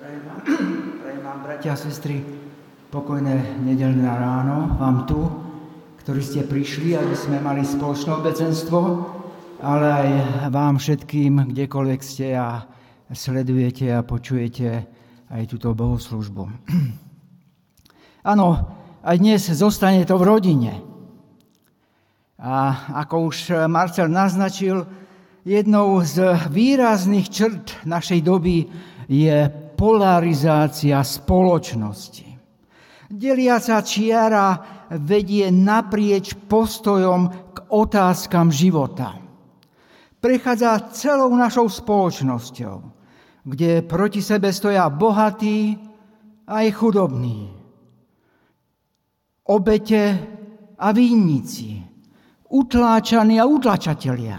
Prajem 0.00 1.20
vám, 1.20 1.44
bratia 1.44 1.76
a 1.76 1.76
sestry, 1.76 2.24
pokojné 2.88 3.60
nedelné 3.60 4.08
ráno 4.08 4.72
vám 4.80 5.04
tu, 5.04 5.28
ktorí 6.00 6.24
ste 6.24 6.40
prišli, 6.48 6.96
aby 6.96 7.12
sme 7.12 7.36
mali 7.36 7.60
spoločné 7.60 8.08
obecenstvo, 8.08 8.80
ale 9.60 9.86
aj 9.92 10.08
vám 10.48 10.80
všetkým, 10.80 11.52
kdekoľvek 11.52 12.00
ste 12.00 12.32
a 12.32 12.64
sledujete 13.12 13.92
a 13.92 14.00
počujete 14.00 14.88
aj 15.28 15.42
túto 15.52 15.76
bohoslužbu. 15.76 16.48
Áno, 18.32 18.48
aj 19.04 19.16
dnes 19.20 19.52
zostane 19.52 20.08
to 20.08 20.16
v 20.16 20.24
rodine. 20.24 20.80
A 22.40 22.88
ako 23.04 23.28
už 23.28 23.52
Marcel 23.68 24.08
naznačil, 24.08 24.88
jednou 25.44 26.00
z 26.00 26.40
výrazných 26.48 27.28
črt 27.28 27.84
našej 27.84 28.24
doby 28.24 28.64
je 29.04 29.68
polarizácia 29.80 31.00
spoločnosti. 31.00 32.28
Deliaca 33.08 33.80
čiara 33.80 34.48
vedie 35.00 35.48
naprieč 35.48 36.36
postojom 36.36 37.20
k 37.56 37.56
otázkam 37.72 38.52
života. 38.52 39.16
Prechádza 40.20 40.92
celou 40.92 41.32
našou 41.32 41.72
spoločnosťou, 41.72 42.76
kde 43.48 43.80
proti 43.88 44.20
sebe 44.20 44.52
stoja 44.52 44.84
bohatí 44.92 45.80
aj 46.44 46.66
chudobní, 46.76 47.48
obete 49.48 50.02
a 50.76 50.92
výnici, 50.92 51.80
utláčaní 52.52 53.40
a 53.40 53.48
utlačatelia. 53.48 54.38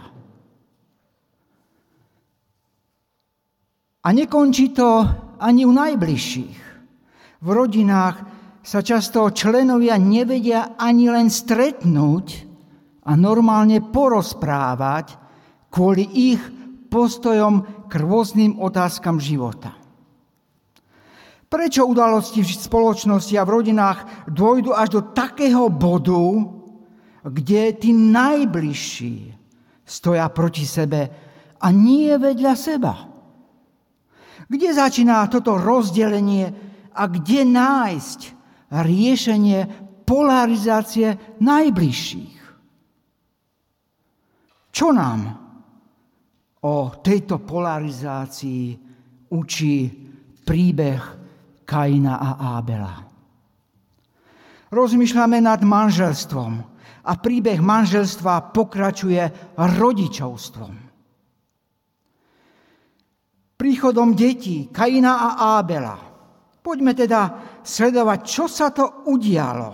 A 4.02 4.08
nekončí 4.14 4.70
to 4.70 4.90
ani 5.42 5.66
u 5.66 5.74
najbližších. 5.74 6.60
V 7.42 7.48
rodinách 7.50 8.22
sa 8.62 8.86
často 8.86 9.26
členovia 9.34 9.98
nevedia 9.98 10.78
ani 10.78 11.10
len 11.10 11.34
stretnúť 11.34 12.28
a 13.10 13.18
normálne 13.18 13.82
porozprávať 13.82 15.18
kvôli 15.74 16.06
ich 16.06 16.42
postojom 16.94 17.88
k 17.90 17.94
rôznym 17.98 18.62
otázkam 18.62 19.18
života. 19.18 19.74
Prečo 21.52 21.84
udalosti 21.84 22.46
v 22.46 22.48
spoločnosti 22.48 23.36
a 23.36 23.44
v 23.44 23.54
rodinách 23.60 24.00
dôjdu 24.30 24.72
až 24.72 24.88
do 24.96 25.02
takého 25.12 25.68
bodu, 25.68 26.48
kde 27.28 27.76
tí 27.76 27.92
najbližší 27.92 29.36
stoja 29.84 30.32
proti 30.32 30.64
sebe 30.64 31.12
a 31.60 31.68
nie 31.74 32.14
vedľa 32.16 32.54
seba? 32.56 33.11
Kde 34.52 34.76
začína 34.76 35.32
toto 35.32 35.56
rozdelenie 35.56 36.52
a 36.92 37.08
kde 37.08 37.48
nájsť 37.48 38.20
riešenie 38.84 39.60
polarizácie 40.04 41.40
najbližších? 41.40 42.36
Čo 44.76 44.88
nám 44.92 45.20
o 46.68 46.76
tejto 47.00 47.40
polarizácii 47.48 48.76
učí 49.32 49.88
príbeh 50.44 51.02
Kaina 51.64 52.20
a 52.20 52.60
Ábela? 52.60 52.96
Rozmýšľame 54.68 55.40
nad 55.40 55.64
manželstvom 55.64 56.52
a 57.08 57.12
príbeh 57.16 57.64
manželstva 57.64 58.52
pokračuje 58.52 59.56
rodičovstvom 59.56 60.91
príchodom 63.62 64.18
detí 64.18 64.74
Kaina 64.74 65.22
a 65.22 65.62
Ábela. 65.62 65.94
Poďme 66.66 66.98
teda 66.98 67.22
sledovať, 67.62 68.20
čo 68.26 68.50
sa 68.50 68.74
to 68.74 69.06
udialo, 69.06 69.70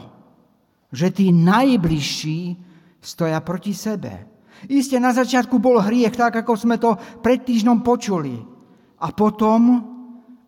že 0.91 1.15
tí 1.15 1.31
najbližší 1.31 2.39
stoja 2.99 3.39
proti 3.39 3.71
sebe. 3.71 4.43
Isté 4.67 4.99
na 4.99 5.15
začiatku 5.15 5.55
bol 5.63 5.79
hriech, 5.79 6.19
tak 6.19 6.43
ako 6.43 6.59
sme 6.59 6.75
to 6.75 6.99
pred 7.23 7.47
týždňom 7.47 7.79
počuli. 7.79 8.35
A 8.99 9.07
potom 9.15 9.79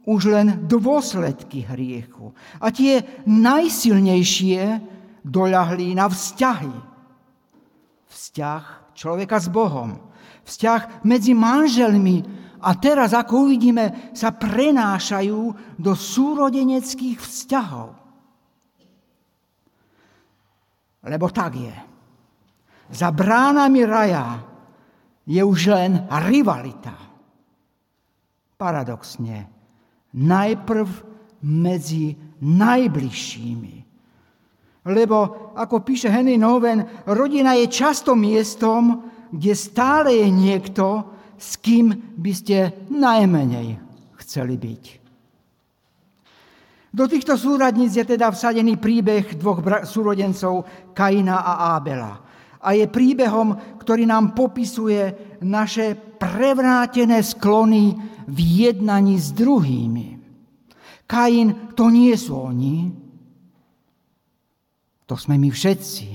už 0.03 0.21
len 0.35 0.67
dôsledky 0.67 1.63
hriechu. 1.63 2.35
A 2.59 2.75
tie 2.75 3.23
najsilnejšie 3.23 4.83
doľahli 5.23 5.95
na 5.95 6.11
vzťahy. 6.11 6.75
Vzťah 8.09 8.63
človeka 8.97 9.39
s 9.39 9.47
Bohom. 9.47 9.95
Vzťah 10.43 11.05
medzi 11.05 11.37
manželmi 11.37 12.48
a 12.59 12.75
teraz, 12.75 13.15
ako 13.15 13.47
uvidíme, 13.47 14.11
sa 14.11 14.35
prenášajú 14.35 15.41
do 15.79 15.91
súrodeneckých 15.95 17.19
vzťahov. 17.19 17.95
Lebo 21.07 21.27
tak 21.31 21.55
je. 21.55 21.75
Za 22.91 23.15
bránami 23.15 23.87
raja 23.87 24.43
je 25.23 25.39
už 25.39 25.59
len 25.71 26.03
rivalita. 26.27 26.95
Paradoxne, 28.59 29.47
najprv 30.19 30.89
medzi 31.47 32.17
najbližšími. 32.43 33.75
Lebo, 34.89 35.17
ako 35.55 35.85
píše 35.85 36.09
Henry 36.09 36.35
Noven, 36.35 36.83
rodina 37.07 37.53
je 37.55 37.67
často 37.69 38.17
miestom, 38.17 39.05
kde 39.29 39.53
stále 39.53 40.17
je 40.17 40.27
niekto, 40.27 41.05
s 41.39 41.55
kým 41.63 42.19
by 42.19 42.31
ste 42.35 42.57
najmenej 42.91 43.79
chceli 44.19 44.59
byť. 44.59 44.83
Do 46.89 47.05
týchto 47.05 47.37
súradníc 47.37 47.95
je 47.95 48.03
teda 48.03 48.33
vsadený 48.33 48.81
príbeh 48.81 49.37
dvoch 49.37 49.61
súrodencov 49.85 50.65
Kaina 50.91 51.45
a 51.45 51.77
Ábela. 51.77 52.13
A 52.59 52.75
je 52.75 52.91
príbehom, 52.91 53.79
ktorý 53.79 54.03
nám 54.03 54.35
popisuje 54.35 55.37
naše 55.45 55.95
prevrátené 55.95 57.23
sklony 57.23 57.95
v 58.27 58.37
jednaní 58.67 59.15
s 59.15 59.31
druhými. 59.31 60.19
Kain 61.07 61.73
to 61.73 61.87
nie 61.87 62.13
sú 62.19 62.35
oni, 62.35 62.91
to 65.09 65.15
sme 65.17 65.41
my 65.41 65.49
všetci. 65.49 66.07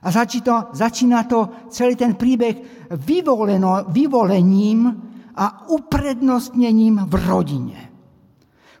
A 0.00 0.08
začína, 0.08 0.70
začína 0.72 1.26
to 1.28 1.68
celý 1.68 1.98
ten 1.98 2.14
príbeh 2.16 2.75
vyvoleno, 2.90 3.88
vyvolením 3.90 4.80
a 5.36 5.68
uprednostnením 5.68 7.06
v 7.06 7.14
rodine. 7.26 7.78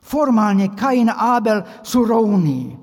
Formálne 0.00 0.70
Kain 0.72 1.10
a 1.10 1.36
Abel 1.36 1.66
sú 1.82 2.06
rovní. 2.06 2.78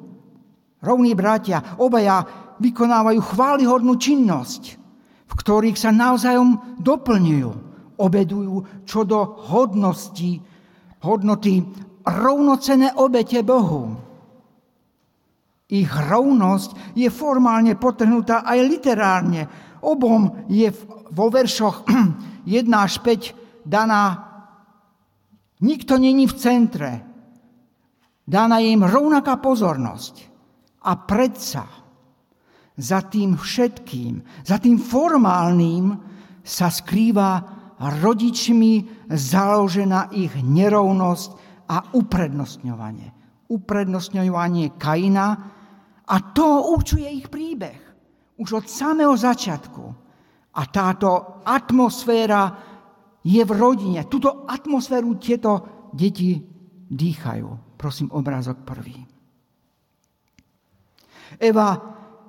Rovní 0.83 1.15
bratia, 1.15 1.79
obaja 1.79 2.27
vykonávajú 2.59 3.19
chválihodnú 3.23 3.95
činnosť, 3.95 4.63
v 5.23 5.33
ktorých 5.33 5.79
sa 5.79 5.95
navzájom 5.95 6.77
doplňujú, 6.83 7.49
obedujú 7.95 8.83
čo 8.83 9.07
do 9.07 9.23
hodnosti, 9.47 10.43
hodnoty 10.99 11.63
rovnocené 12.03 12.91
obete 12.99 13.39
Bohu. 13.41 13.95
Ich 15.71 15.89
rovnosť 15.89 16.93
je 16.93 17.09
formálne 17.09 17.73
potrhnutá 17.79 18.43
aj 18.45 18.59
literárne. 18.61 19.41
Obom 19.83 20.47
je 20.47 20.71
vo 21.11 21.27
veršoch 21.27 21.83
1 22.47 22.71
až 22.71 23.03
5 23.03 23.67
daná 23.67 24.33
Nikto 25.63 25.95
není 25.95 26.27
v 26.27 26.35
centre. 26.35 26.91
Dána 28.27 28.59
je 28.59 28.75
im 28.75 28.83
rovnaká 28.83 29.39
pozornosť. 29.39 30.15
A 30.83 30.99
predsa 30.99 31.63
za 32.75 32.99
tým 33.07 33.39
všetkým, 33.39 34.19
za 34.43 34.59
tým 34.59 34.75
formálnym 34.75 35.95
sa 36.43 36.67
skrýva 36.67 37.39
rodičmi 37.79 39.07
založená 39.07 40.11
ich 40.11 40.35
nerovnosť 40.43 41.29
a 41.71 41.95
uprednostňovanie. 41.95 43.07
Uprednostňovanie 43.47 44.75
Kaina 44.75 45.27
a 46.03 46.15
to 46.35 46.75
určuje 46.75 47.07
ich 47.07 47.31
príbeh. 47.31 47.79
Už 48.43 48.59
od 48.59 48.65
samého 48.67 49.15
začiatku. 49.15 49.83
A 50.53 50.61
táto 50.67 51.39
atmosféra 51.47 52.51
je 53.23 53.39
v 53.39 53.51
rodine. 53.55 54.03
Tuto 54.11 54.43
atmosféru 54.43 55.15
tieto 55.15 55.51
deti 55.95 56.35
dýchajú. 56.91 57.79
Prosím, 57.79 58.11
obrázok 58.11 58.67
prvý. 58.67 58.99
Eva, 61.39 61.79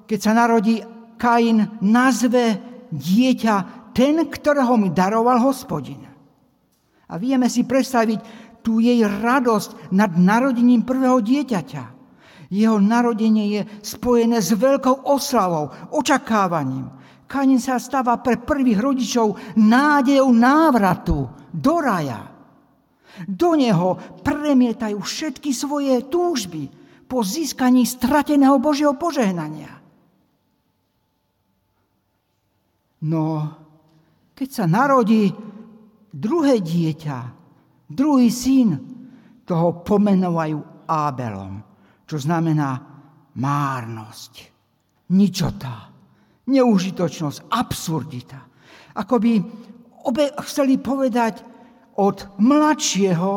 keď 0.06 0.18
sa 0.22 0.32
narodí 0.32 0.80
Kain, 1.18 1.82
nazve 1.82 2.58
dieťa 2.94 3.90
ten, 3.94 4.22
ktorého 4.26 4.74
mi 4.78 4.90
daroval 4.90 5.42
hospodin. 5.42 6.02
A 7.10 7.14
vieme 7.20 7.46
si 7.46 7.66
predstaviť 7.66 8.20
tú 8.64 8.80
jej 8.80 9.04
radosť 9.04 9.92
nad 9.92 10.14
narodením 10.16 10.82
prvého 10.82 11.20
dieťaťa. 11.20 11.93
Jeho 12.54 12.78
narodenie 12.78 13.58
je 13.58 13.62
spojené 13.82 14.38
s 14.38 14.54
veľkou 14.54 15.10
oslavou, 15.10 15.74
očakávaním. 15.90 16.86
Kanin 17.26 17.58
sa 17.58 17.82
stáva 17.82 18.22
pre 18.22 18.38
prvých 18.38 18.78
rodičov 18.78 19.58
nádejou 19.58 20.30
návratu 20.30 21.50
do 21.50 21.74
raja. 21.82 22.30
Do 23.26 23.58
neho 23.58 23.98
premietajú 24.22 25.02
všetky 25.02 25.50
svoje 25.50 26.06
túžby 26.06 26.70
po 27.10 27.26
získaní 27.26 27.82
strateného 27.90 28.62
Božieho 28.62 28.94
požehnania. 28.94 29.74
No, 33.02 33.50
keď 34.38 34.48
sa 34.48 34.64
narodí 34.70 35.34
druhé 36.14 36.62
dieťa, 36.62 37.18
druhý 37.90 38.30
syn, 38.30 38.78
toho 39.42 39.84
pomenovajú 39.84 40.88
Ábelom, 40.88 41.73
čo 42.14 42.30
znamená 42.30 42.78
márnosť, 43.34 44.32
ničota, 45.10 45.90
neužitočnosť, 46.46 47.50
absurdita. 47.50 48.38
Ako 48.94 49.18
by 49.18 49.32
obe 50.06 50.30
chceli 50.46 50.78
povedať, 50.78 51.42
od 51.98 52.38
mladšieho 52.38 53.34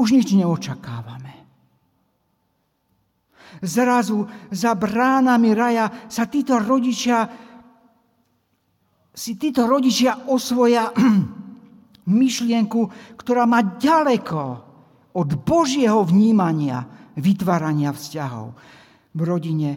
už 0.00 0.08
nič 0.08 0.32
neočakávame. 0.40 1.36
Zrazu 3.60 4.24
za 4.48 4.72
bránami 4.72 5.52
raja 5.52 6.08
sa 6.08 6.24
títo 6.32 6.56
rodičia 6.56 7.28
si 9.12 9.36
títo 9.36 9.68
rodičia 9.68 10.32
osvoja 10.32 10.96
myšlienku, 12.08 12.80
ktorá 13.20 13.44
má 13.44 13.76
ďaleko 13.76 14.40
od 15.12 15.28
Božieho 15.44 16.06
vnímania, 16.08 16.97
vytvárania 17.18 17.90
vzťahov 17.92 18.46
v 19.14 19.20
rodine. 19.20 19.70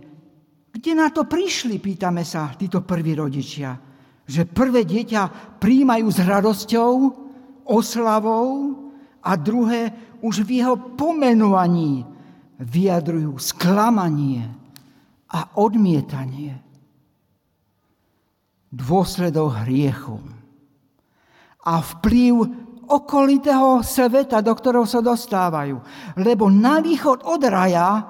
Kde 0.72 0.92
na 0.96 1.12
to 1.12 1.28
prišli, 1.28 1.82
pýtame 1.82 2.24
sa, 2.24 2.54
títo 2.56 2.86
prví 2.86 3.18
rodičia? 3.18 3.76
Že 4.24 4.48
prvé 4.48 4.88
dieťa 4.88 5.58
príjmajú 5.60 6.08
s 6.08 6.20
radosťou, 6.24 6.92
oslavou 7.68 8.78
a 9.20 9.32
druhé 9.36 9.92
už 10.22 10.46
v 10.48 10.64
jeho 10.64 10.76
pomenovaní 10.96 12.06
vyjadrujú 12.62 13.42
sklamanie 13.42 14.46
a 15.34 15.58
odmietanie. 15.58 16.62
Dôsledok 18.72 19.68
hriechu 19.68 20.22
a 21.62 21.74
vplyv 21.82 22.61
okolitého 22.90 23.86
sveta, 23.86 24.42
do 24.42 24.54
ktorého 24.56 24.88
sa 24.88 25.04
dostávajú. 25.04 25.78
Lebo 26.18 26.50
na 26.50 26.82
východ 26.82 27.26
od 27.28 27.42
raja 27.46 28.02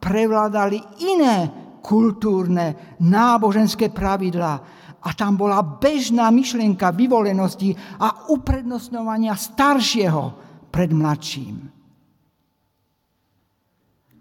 prevládali 0.00 0.80
iné 1.04 1.36
kultúrne, 1.80 2.96
náboženské 3.00 3.88
pravidlá, 3.88 4.54
a 5.00 5.16
tam 5.16 5.40
bola 5.40 5.64
bežná 5.64 6.28
myšlienka 6.28 6.92
vyvolenosti 6.92 7.72
a 8.04 8.28
uprednostňovania 8.28 9.32
staršieho 9.32 10.24
pred 10.68 10.92
mladším. 10.92 11.56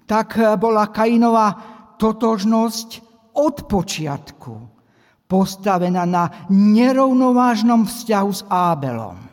Tak 0.07 0.40
bola 0.56 0.88
Kainová 0.88 1.48
totožnosť 2.00 2.90
od 3.36 3.56
počiatku 3.68 4.54
postavená 5.30 6.10
na 6.10 6.50
nerovnovážnom 6.50 7.86
vzťahu 7.86 8.31
s 8.34 8.42
Ábelom. 8.50 9.29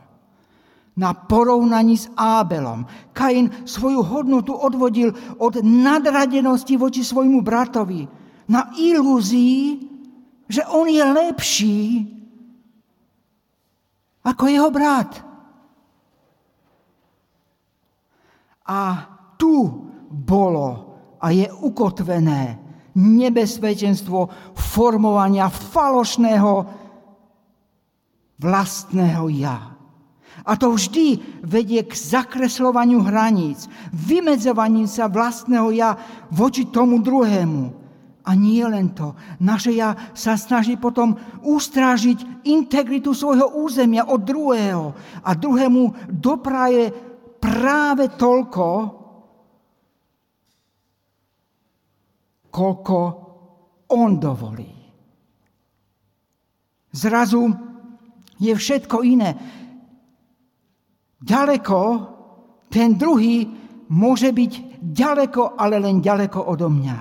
Na 0.96 1.12
porovnaní 1.12 2.00
s 2.00 2.08
Ábelom. 2.16 2.88
Kain 3.12 3.52
svoju 3.68 4.00
hodnotu 4.02 4.56
odvodil 4.56 5.12
od 5.36 5.60
nadradenosti 5.60 6.76
voči 6.76 7.04
svojmu 7.04 7.44
bratovi. 7.44 8.08
Na 8.48 8.72
ilúzii, 8.72 9.76
že 10.48 10.64
on 10.72 10.88
je 10.88 11.04
lepší 11.04 11.78
ako 14.26 14.42
jeho 14.50 14.70
brat. 14.72 15.22
A 18.66 18.80
tu 19.38 19.86
bolo 20.10 20.96
a 21.22 21.30
je 21.30 21.46
ukotvené 21.52 22.58
nebezpečenstvo 22.96 24.26
formovania 24.56 25.52
falošného 25.52 26.52
vlastného 28.40 29.24
ja. 29.36 29.75
A 30.44 30.58
to 30.58 30.76
vždy 30.76 31.22
vedie 31.40 31.80
k 31.86 31.94
zakreslovaniu 31.96 33.00
hraníc, 33.00 33.70
vymedzovaním 33.94 34.84
sa 34.84 35.08
vlastného 35.08 35.72
ja 35.72 35.96
voči 36.28 36.68
tomu 36.68 37.00
druhému. 37.00 37.86
A 38.26 38.34
nie 38.34 38.66
len 38.66 38.90
to. 38.90 39.14
Naše 39.38 39.70
ja 39.70 39.94
sa 40.10 40.34
snaží 40.34 40.74
potom 40.74 41.14
ustrážiť 41.46 42.42
integritu 42.42 43.14
svojho 43.14 43.54
územia 43.54 44.02
od 44.02 44.18
druhého. 44.18 44.98
A 45.22 45.30
druhému 45.38 46.10
dopraje 46.10 46.90
práve 47.38 48.10
toľko, 48.18 48.66
koľko 52.50 52.98
on 53.94 54.10
dovolí. 54.18 54.74
Zrazu 56.90 57.52
je 58.40 58.50
všetko 58.50 59.06
iné. 59.06 59.36
Ďaleko 61.22 61.78
ten 62.68 62.98
druhý 62.98 63.48
môže 63.88 64.34
byť 64.34 64.52
ďaleko, 64.82 65.56
ale 65.56 65.80
len 65.80 66.04
ďaleko 66.04 66.50
odo 66.50 66.68
mňa. 66.68 66.98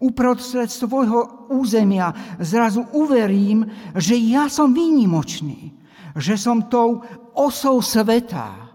Uprostred 0.00 0.72
svojho 0.72 1.52
územia 1.52 2.36
zrazu 2.40 2.88
uverím, 2.96 3.68
že 3.96 4.16
ja 4.16 4.48
som 4.48 4.72
výnimočný, 4.72 5.76
že 6.16 6.40
som 6.40 6.72
tou 6.72 7.04
osou 7.36 7.84
sveta, 7.84 8.72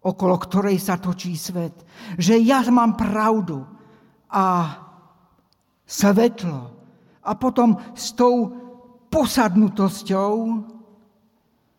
okolo 0.00 0.34
ktorej 0.40 0.80
sa 0.80 0.96
točí 0.96 1.36
svet, 1.36 1.84
že 2.16 2.40
ja 2.40 2.64
mám 2.72 2.96
pravdu 2.96 3.60
a 4.32 4.72
svetlo. 5.84 6.74
A 7.26 7.30
potom 7.34 7.76
s 7.92 8.14
tou 8.14 8.54
posadnutosťou 9.10 10.32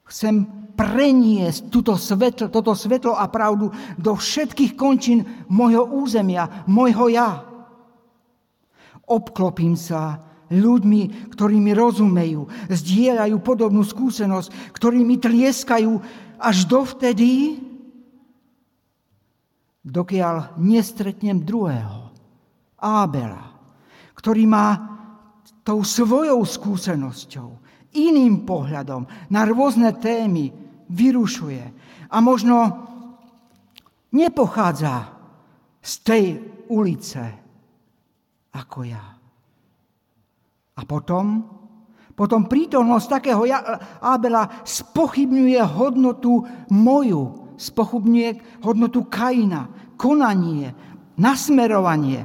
chcem 0.07 0.35
preniesť 0.77 1.73
túto 1.73 1.97
svetlo, 1.97 2.53
toto 2.53 2.77
svetlo 2.77 3.17
a 3.17 3.25
pravdu 3.25 3.73
do 3.97 4.13
všetkých 4.13 4.77
končín 4.77 5.25
môjho 5.49 5.89
územia, 5.89 6.63
môjho 6.69 7.09
ja. 7.09 7.41
Obklopím 9.09 9.73
sa 9.73 10.21
ľuďmi, 10.53 11.33
ktorí 11.33 11.57
mi 11.57 11.73
rozumejú, 11.73 12.69
zdieľajú 12.69 13.35
podobnú 13.41 13.81
skúsenosť, 13.81 14.77
ktorí 14.77 15.01
mi 15.01 15.17
tlieskajú 15.17 15.91
až 16.37 16.57
dovtedy, 16.69 17.57
dokiaľ 19.81 20.59
nestretnem 20.61 21.41
druhého, 21.41 22.13
Ábela, 22.77 23.57
ktorý 24.13 24.45
má 24.45 24.77
tou 25.65 25.81
svojou 25.81 26.45
skúsenosťou, 26.45 27.49
iným 27.97 28.45
pohľadom 28.45 29.09
na 29.33 29.41
rôzne 29.47 29.89
témy 29.97 30.66
vyrušuje 30.89 31.63
a 32.11 32.17
možno 32.23 32.87
nepochádza 34.11 35.13
z 35.83 35.93
tej 36.03 36.25
ulice, 36.67 37.23
ako 38.55 38.79
ja. 38.83 39.05
A 40.77 40.81
potom, 40.85 41.41
potom 42.13 42.45
prítomnosť 42.45 43.07
takého 43.07 43.43
Abela 44.03 44.61
spochybňuje 44.61 45.59
hodnotu 45.63 46.43
moju, 46.69 47.55
spochybňuje 47.57 48.61
hodnotu 48.61 49.09
Kaina, 49.09 49.95
konanie, 49.97 50.69
nasmerovanie 51.17 52.21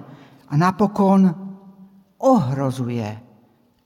a 0.48 0.54
napokon 0.54 1.32
ohrozuje 2.20 3.08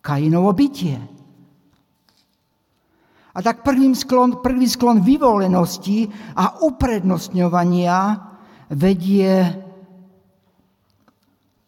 Kainovo 0.02 0.50
bytie. 0.52 1.15
A 3.36 3.44
tak 3.44 3.60
prvým 3.60 3.92
sklon, 3.92 4.40
prvý 4.40 4.64
sklon 4.64 5.04
vyvolenosti 5.04 6.08
a 6.32 6.64
uprednostňovania 6.64 8.16
vedie 8.72 9.32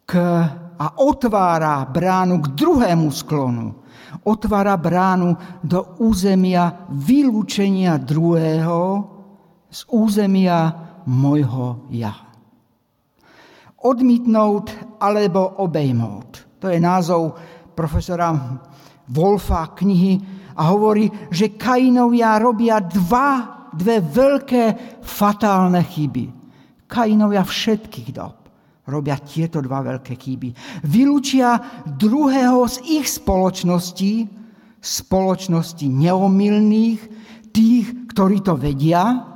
k 0.09 0.13
a 0.79 0.87
otvára 1.03 1.85
bránu 1.85 2.41
k 2.41 2.47
druhému 2.57 3.11
sklonu. 3.13 3.85
Otvára 4.25 4.73
bránu 4.79 5.37
do 5.61 5.99
územia 6.01 6.89
vylúčenia 6.89 8.01
druhého 8.01 9.05
z 9.69 9.79
územia 9.93 10.73
mojho 11.05 11.85
ja. 11.93 12.15
Odmítnout 13.85 14.73
alebo 14.97 15.61
obejmout. 15.61 16.57
To 16.57 16.67
je 16.67 16.81
názov 16.81 17.37
profesora 17.77 18.33
Wolfa 19.07 19.77
knihy 19.77 20.38
a 20.59 20.61
hovorí, 20.67 21.07
že 21.31 21.55
Kainovia 21.55 22.35
robia 22.35 22.83
dva, 22.83 23.67
dve 23.71 24.03
veľké 24.03 24.63
fatálne 24.99 25.79
chyby. 25.79 26.25
Kainovia 26.91 27.47
všetkých 27.47 28.09
dob 28.11 28.35
robia 28.89 29.21
tieto 29.21 29.61
dva 29.61 29.85
veľké 29.85 30.17
chyby. 30.17 30.49
Vylúčia 30.89 31.61
druhého 31.85 32.65
z 32.65 32.81
ich 32.99 33.07
spoločnosti, 33.07 34.25
spoločnosti 34.81 35.85
neomilných, 35.85 37.01
tých, 37.53 37.87
ktorí 38.09 38.41
to 38.41 38.57
vedia 38.57 39.29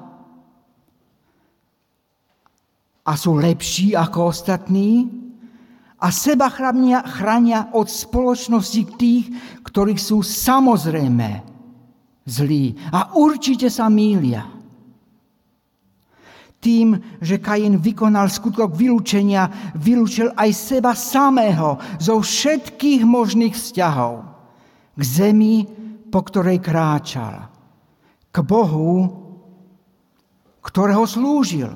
a 3.03 3.11
sú 3.13 3.37
lepší 3.37 3.93
ako 3.93 4.33
ostatní 4.33 5.22
a 6.03 6.11
seba 6.11 6.51
chránia, 6.51 6.99
chránia 7.07 7.71
od 7.71 7.87
spoločnosti 7.87 8.83
tých, 8.99 9.31
ktorí 9.63 9.95
sú 9.95 10.19
samozrejme 10.19 11.39
zlí 12.27 12.75
a 12.91 13.15
určite 13.15 13.71
sa 13.71 13.87
mília. 13.87 14.43
Tým, 16.59 16.95
že 17.19 17.43
Kain 17.43 17.79
vykonal 17.79 18.31
skutok 18.31 18.75
vylúčenia, 18.75 19.75
vylúčil 19.75 20.31
aj 20.35 20.49
seba 20.51 20.95
samého 20.95 21.79
zo 21.99 22.19
všetkých 22.19 23.03
možných 23.03 23.55
vzťahov 23.55 24.23
k 24.95 25.01
zemi, 25.03 25.67
po 26.07 26.23
ktorej 26.23 26.63
kráčal, 26.63 27.51
k 28.31 28.37
Bohu, 28.43 29.11
ktorého 30.63 31.03
slúžil 31.03 31.71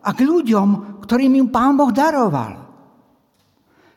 a 0.00 0.08
k 0.16 0.24
ľuďom, 0.24 1.00
ktorým 1.04 1.32
im 1.36 1.48
Pán 1.52 1.76
Boh 1.76 1.92
daroval. 1.92 2.61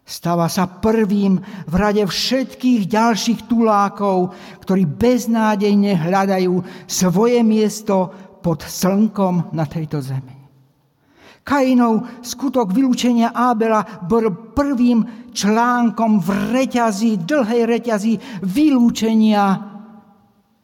Stáva 0.06 0.46
sa 0.46 0.70
prvým 0.70 1.42
v 1.66 1.74
rade 1.74 2.06
všetkých 2.06 2.86
ďalších 2.86 3.50
tulákov, 3.50 4.38
ktorí 4.62 4.86
beznádejne 4.86 5.98
hľadajú 5.98 6.62
svoje 6.86 7.42
miesto 7.42 8.14
pod 8.46 8.62
slnkom 8.62 9.50
na 9.58 9.66
tejto 9.66 10.06
zemi. 10.06 10.38
Kainov 11.42 12.22
skutok 12.22 12.70
vylúčenia 12.70 13.34
Ábela 13.34 13.82
bol 14.06 14.54
prvým 14.54 15.30
článkom 15.34 16.22
v 16.22 16.30
reťazí, 16.54 17.26
dlhej 17.26 17.66
reťazí 17.66 18.14
vylúčenia 18.46 19.74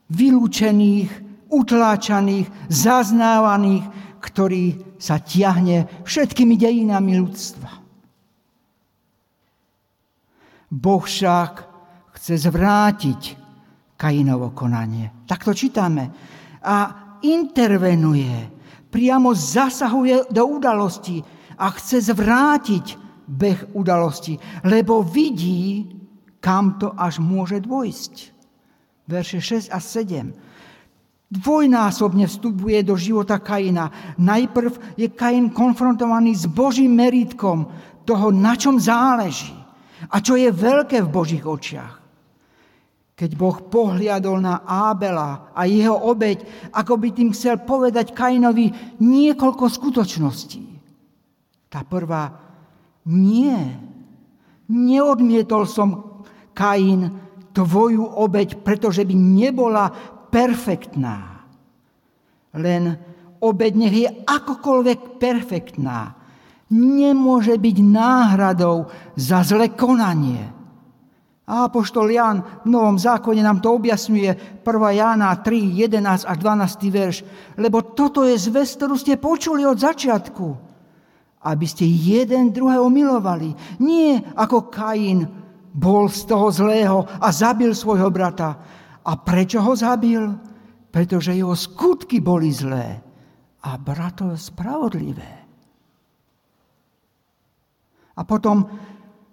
vylúčených, 0.10 1.10
utláčaných, 1.50 2.48
zaznávaných, 2.70 3.86
ktorý 4.22 4.78
sa 5.02 5.18
tiahne 5.18 5.90
všetkými 6.06 6.54
dejinami 6.62 7.18
ľudstva. 7.18 7.81
Boh 10.72 11.04
však 11.04 11.68
chce 12.16 12.48
zvrátiť 12.48 13.22
Kainovo 14.00 14.56
konanie. 14.56 15.28
Tak 15.28 15.44
to 15.44 15.52
čítame. 15.52 16.08
A 16.64 16.78
intervenuje, 17.22 18.50
priamo 18.88 19.36
zasahuje 19.36 20.32
do 20.32 20.44
udalosti 20.48 21.20
a 21.60 21.68
chce 21.76 22.10
zvrátiť 22.10 22.86
beh 23.28 23.76
udalosti, 23.78 24.40
lebo 24.66 25.04
vidí, 25.04 25.86
kam 26.40 26.80
to 26.80 26.96
až 26.96 27.20
môže 27.22 27.62
dôjsť. 27.62 28.14
Verše 29.06 29.70
6 29.70 29.76
a 29.76 29.78
7. 29.78 30.34
Dvojnásobne 31.32 32.28
vstupuje 32.28 32.80
do 32.84 32.96
života 32.98 33.40
Kaina. 33.40 34.16
Najprv 34.20 35.00
je 35.00 35.08
Kain 35.14 35.52
konfrontovaný 35.52 36.36
s 36.36 36.48
Božím 36.48 36.96
meritkom 36.96 37.70
toho, 38.04 38.34
na 38.34 38.58
čom 38.58 38.82
záleží 38.82 39.61
a 40.10 40.18
čo 40.24 40.40
je 40.40 40.50
veľké 40.50 41.06
v 41.06 41.14
Božích 41.14 41.46
očiach. 41.46 42.02
Keď 43.14 43.32
Boh 43.38 43.58
pohliadol 43.70 44.42
na 44.42 44.66
Ábela 44.66 45.54
a 45.54 45.70
jeho 45.70 45.94
obeď, 45.94 46.42
ako 46.74 46.98
by 46.98 47.10
tým 47.14 47.30
chcel 47.38 47.62
povedať 47.62 48.18
Kainovi 48.18 48.98
niekoľko 48.98 49.66
skutočností. 49.70 50.64
Tá 51.70 51.86
prvá, 51.86 52.34
nie, 53.06 53.54
neodmietol 54.72 55.70
som, 55.70 56.24
Kain, 56.52 57.14
tvoju 57.54 58.04
obeď, 58.04 58.60
pretože 58.64 59.06
by 59.06 59.16
nebola 59.16 59.92
perfektná. 60.32 61.46
Len 62.56 62.96
obeď 63.40 63.72
nech 63.76 63.96
je 63.96 64.10
akokoľvek 64.28 65.22
perfektná. 65.22 66.16
Nemôže 66.72 67.60
byť 67.60 67.78
náhradou 67.84 68.88
za 69.20 69.44
zle 69.44 69.76
konanie. 69.76 70.62
A 71.52 71.68
apoštol 71.68 72.16
Jan 72.16 72.64
v 72.64 72.72
Novom 72.72 72.96
zákone 72.96 73.44
nám 73.44 73.60
to 73.60 73.76
objasňuje 73.76 74.64
1. 74.64 74.72
Jána 74.72 75.36
3, 75.36 75.84
11 75.84 76.24
až 76.24 76.38
12 76.40 76.88
verš. 76.88 77.18
Lebo 77.60 77.84
toto 77.92 78.24
je 78.24 78.40
zväz, 78.40 78.80
ktorú 78.80 78.96
ste 78.96 79.20
počuli 79.20 79.68
od 79.68 79.76
začiatku. 79.76 80.48
Aby 81.44 81.66
ste 81.68 81.84
jeden 81.84 82.56
druhého 82.56 82.88
milovali. 82.88 83.52
Nie 83.84 84.24
ako 84.32 84.72
Kain 84.72 85.28
bol 85.76 86.08
z 86.08 86.24
toho 86.24 86.48
zlého 86.56 87.04
a 87.20 87.28
zabil 87.36 87.76
svojho 87.76 88.08
brata. 88.08 88.56
A 89.04 89.12
prečo 89.20 89.60
ho 89.60 89.76
zabil? 89.76 90.24
Pretože 90.88 91.36
jeho 91.36 91.58
skutky 91.58 92.24
boli 92.24 92.48
zlé 92.48 93.04
a 93.68 93.76
brato 93.76 94.40
spravodlivé. 94.40 95.41
A 98.16 98.22
potom 98.28 98.68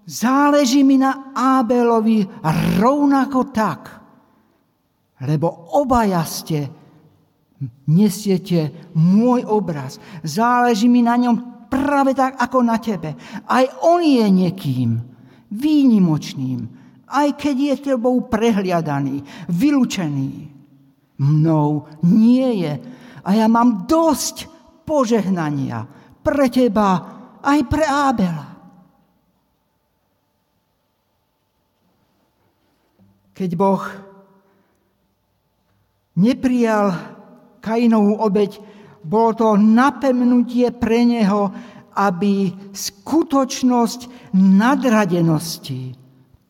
Záleží 0.09 0.81
mi 0.89 0.97
na 0.97 1.37
Ábelovi 1.37 2.25
rovnako 2.81 3.53
tak, 3.53 3.93
lebo 5.21 5.77
obaja 5.77 6.25
ste 6.25 6.65
nesiete 7.93 8.89
môj 8.97 9.45
obraz. 9.45 10.01
Záleží 10.25 10.89
mi 10.89 11.05
na 11.05 11.13
ňom 11.13 11.69
práve 11.69 12.17
tak, 12.17 12.41
ako 12.41 12.65
na 12.65 12.81
tebe. 12.81 13.21
Aj 13.45 13.69
on 13.85 14.01
je 14.01 14.25
niekým 14.33 14.97
výnimočným, 15.53 16.65
aj 17.05 17.37
keď 17.37 17.57
je 17.61 17.93
tebou 17.93 18.25
prehliadaný, 18.33 19.21
vylúčený. 19.53 20.33
Mnou 21.21 21.85
nie 22.09 22.65
je. 22.65 22.75
A 23.29 23.37
ja 23.37 23.45
mám 23.45 23.85
dosť 23.85 24.49
požehnania 24.89 25.85
pre 26.25 26.49
teba 26.49 26.89
aj 27.45 27.61
pre 27.69 27.85
Ábela. 27.85 28.48
Keď 33.39 33.51
Boh 33.55 33.83
neprijal 36.19 36.91
Kainovú 37.63 38.19
obeď, 38.19 38.59
bolo 39.07 39.31
to 39.39 39.49
napemnutie 39.55 40.75
pre 40.75 41.07
neho, 41.07 41.55
aby 41.95 42.51
skutočnosť 42.75 44.35
nadradenosti 44.35 45.95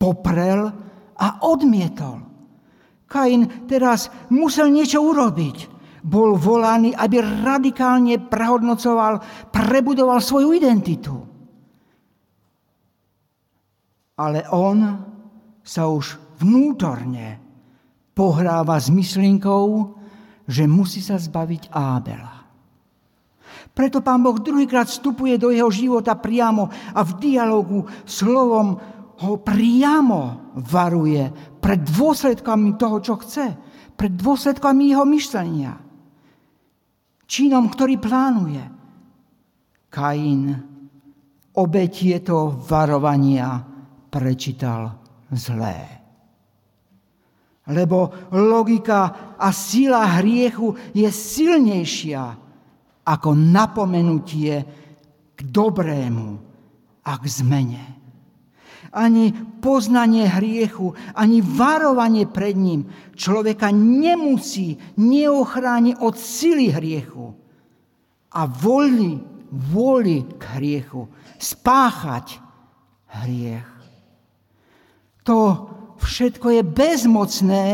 poprel 0.01 0.65
a 1.13 1.27
odmietol. 1.45 2.25
Kain 3.05 3.69
teraz 3.69 4.09
musel 4.33 4.73
niečo 4.73 5.01
urobiť. 5.01 5.77
Bol 6.05 6.37
volaný, 6.37 6.93
aby 6.95 7.21
radikálne 7.21 8.17
prehodnocoval, 8.17 9.21
prebudoval 9.51 10.21
svoju 10.21 10.49
identitu. 10.55 11.17
Ale 14.15 14.45
on 14.53 14.77
sa 15.65 15.89
už 15.89 16.28
vnútorne 16.39 17.39
pohráva 18.15 18.79
s 18.79 18.87
myšlienkou, 18.91 19.95
že 20.49 20.65
musí 20.65 21.03
sa 21.03 21.19
zbaviť 21.19 21.71
Ábela. 21.71 22.39
Preto 23.69 24.03
pán 24.03 24.19
Boh 24.19 24.35
druhýkrát 24.35 24.91
vstupuje 24.91 25.39
do 25.39 25.53
jeho 25.55 25.71
života 25.71 26.17
priamo 26.19 26.67
a 26.95 26.99
v 27.05 27.11
dialogu 27.21 27.87
slovom 28.03 28.75
ho 29.19 29.33
priamo 29.39 30.51
varuje 30.63 31.27
pred 31.59 31.79
dôsledkami 31.83 32.75
toho, 32.75 32.97
čo 32.99 33.15
chce, 33.19 33.45
pred 33.95 34.15
dôsledkami 34.15 34.95
jeho 34.95 35.05
myšlenia. 35.07 35.73
Činom, 37.29 37.69
ktorý 37.69 37.95
plánuje. 38.01 38.63
Kain 39.91 40.43
obetie 41.55 42.19
to 42.23 42.51
varovania 42.67 43.63
prečítal 44.09 44.97
zlé 45.29 45.98
lebo 47.69 48.29
logika 48.33 49.33
a 49.37 49.53
sila 49.53 50.19
hriechu 50.19 50.73
je 50.93 51.05
silnejšia 51.05 52.23
ako 53.05 53.29
napomenutie 53.33 54.55
k 55.33 55.39
dobrému 55.45 56.29
a 57.05 57.11
k 57.17 57.25
zmene. 57.25 57.85
Ani 58.89 59.29
poznanie 59.61 60.25
hriechu, 60.25 60.97
ani 61.13 61.45
varovanie 61.45 62.25
pred 62.25 62.57
ním 62.57 62.89
človeka 63.13 63.69
nemusí, 63.69 64.81
neochráni 64.97 65.93
od 66.01 66.17
sily 66.17 66.73
hriechu 66.73 67.37
a 68.33 68.49
voli, 68.49 69.21
voli 69.53 70.25
k 70.25 70.43
hriechu, 70.57 71.05
spáchať 71.37 72.41
hriech. 73.13 73.69
To 75.29 75.37
všetko 76.03 76.47
je 76.59 76.61
bezmocné, 76.63 77.65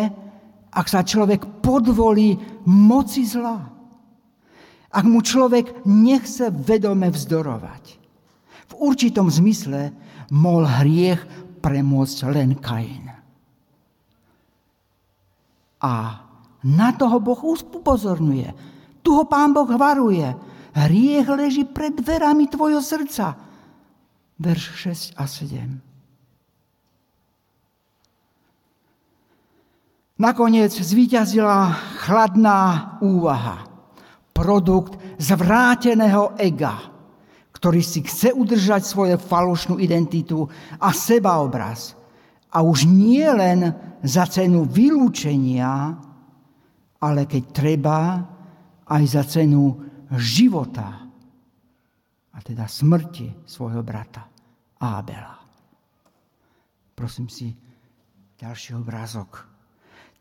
ak 0.75 0.87
sa 0.91 1.01
človek 1.05 1.63
podvolí 1.63 2.35
moci 2.67 3.23
zla. 3.23 3.71
Ak 4.91 5.03
mu 5.07 5.23
človek 5.23 5.87
nechce 5.87 6.51
vedome 6.51 7.11
vzdorovať. 7.11 7.83
V 8.71 8.73
určitom 8.79 9.31
zmysle 9.31 9.91
mohol 10.31 10.67
hriech 10.67 11.21
premôcť 11.63 12.17
len 12.31 12.59
Kain. 12.59 13.11
A 15.83 16.25
Na 16.65 16.89
toho 16.97 17.21
Boh 17.21 17.37
upozorňuje. 17.45 18.49
Tu 19.05 19.09
ho 19.13 19.23
pán 19.29 19.53
Boh 19.53 19.69
varuje. 19.69 20.25
Hriech 20.73 21.29
leží 21.29 21.61
pred 21.61 21.93
dverami 21.93 22.49
tvojho 22.49 22.81
srdca. 22.81 23.37
Verš 24.41 24.65
6 25.13 25.21
a 25.21 25.29
7. 25.29 25.94
Nakoniec 30.15 30.71
zvíťazila 30.71 31.75
chladná 31.99 32.95
úvaha. 33.03 33.67
Produkt 34.31 34.95
zvráteného 35.19 36.39
ega, 36.39 36.87
ktorý 37.51 37.83
si 37.83 37.99
chce 37.99 38.31
udržať 38.31 38.87
svoju 38.87 39.19
falošnú 39.19 39.75
identitu 39.75 40.47
a 40.79 40.95
sebaobraz. 40.95 41.99
A 42.55 42.63
už 42.63 42.87
nie 42.87 43.27
len 43.27 43.75
za 43.99 44.23
cenu 44.31 44.63
vylúčenia, 44.63 45.99
ale 47.03 47.21
keď 47.27 47.43
treba, 47.51 47.99
aj 48.87 49.03
za 49.03 49.23
cenu 49.27 49.75
života, 50.15 51.11
a 52.35 52.37
teda 52.39 52.67
smrti 52.67 53.47
svojho 53.47 53.83
brata 53.83 54.27
Ábela. 54.79 55.39
Prosím 56.95 57.27
si 57.27 57.51
ďalší 58.39 58.75
obrázok. 58.79 59.54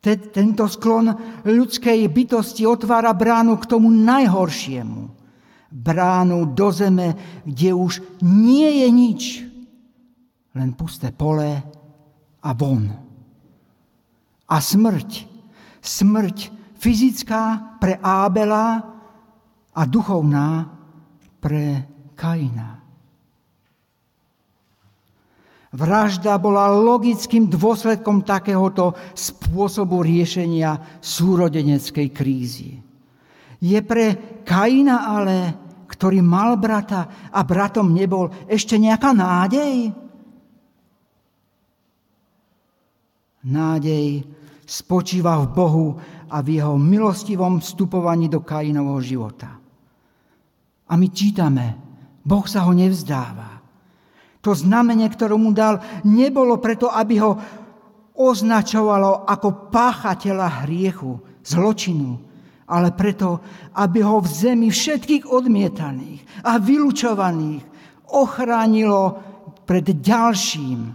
Tento 0.04 0.68
sklon 0.68 1.16
ľudskej 1.49 2.04
bytosti 2.12 2.68
otvára 2.68 3.16
bránu 3.16 3.56
k 3.56 3.64
tomu 3.64 3.88
najhoršiemu. 3.88 5.08
Bránu 5.73 6.52
do 6.52 6.68
zeme, 6.68 7.40
kde 7.49 7.73
už 7.73 8.04
nie 8.20 8.84
je 8.84 8.88
nič, 8.92 9.23
len 10.52 10.76
pusté 10.76 11.08
pole 11.08 11.56
a 12.44 12.50
von. 12.52 12.84
A 14.44 14.56
smrť, 14.61 15.11
smrť 15.80 16.52
fyzická 16.76 17.80
pre 17.80 17.96
Ábela 18.04 18.84
a 19.73 19.82
duchovná 19.88 20.68
pre 21.40 21.88
Kaina. 22.12 22.84
Vražda 25.75 26.38
bola 26.38 26.71
logickým 26.71 27.50
dôsledkom 27.50 28.23
takéhoto 28.23 28.95
spôsobu 29.11 30.07
riešenia 30.07 31.02
súrodeneckej 31.02 32.09
krízy. 32.14 32.78
Je 33.59 33.78
pre 33.83 34.38
Kaina 34.47 35.11
ale, 35.11 35.37
ktorý 35.90 36.23
mal 36.23 36.54
brata 36.62 37.26
a 37.26 37.43
bratom 37.43 37.90
nebol, 37.90 38.31
ešte 38.47 38.78
nejaká 38.78 39.11
nádej? 39.11 39.90
Nádej 43.50 44.23
spočíva 44.62 45.43
v 45.43 45.47
Bohu 45.59 45.88
a 46.31 46.38
v 46.38 46.62
jeho 46.62 46.78
milostivom 46.78 47.59
vstupovaní 47.59 48.31
do 48.31 48.47
Kainovho 48.47 49.02
života. 49.02 49.59
A 50.87 50.95
my 50.95 51.09
čítame, 51.11 51.66
Boh 52.23 52.47
sa 52.47 52.62
ho 52.62 52.71
nevzdáva. 52.71 53.53
To 54.44 54.52
znamenie, 54.52 55.08
ktoré 55.08 55.32
mu 55.40 55.56
dal, 55.56 55.80
nebolo 56.04 56.60
preto, 56.60 56.92
aby 56.92 57.16
ho 57.24 57.32
označovalo 58.12 59.24
ako 59.24 59.72
páchateľa 59.72 60.68
hriechu, 60.68 61.16
zločinu, 61.40 62.20
ale 62.68 62.92
preto, 62.92 63.40
aby 63.76 64.04
ho 64.04 64.20
v 64.20 64.28
zemi 64.28 64.68
všetkých 64.68 65.28
odmietaných 65.28 66.44
a 66.44 66.60
vylúčovaných 66.60 67.64
ochránilo 68.12 69.18
pred 69.64 69.84
ďalším 69.84 70.92